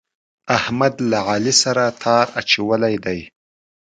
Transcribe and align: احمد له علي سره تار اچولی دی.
احمد 0.57 0.93
له 1.11 1.19
علي 1.31 1.53
سره 1.63 1.83
تار 2.03 2.25
اچولی 2.39 2.95
دی. 3.05 3.19